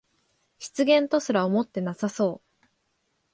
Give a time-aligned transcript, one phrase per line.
[0.57, 2.65] 失言とすら思ってなさそう